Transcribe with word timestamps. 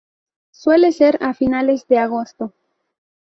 Suele 0.49 0.93
ser 0.93 1.19
a 1.21 1.35
finales 1.35 1.87
de 1.87 1.99
agosto. 1.99 2.55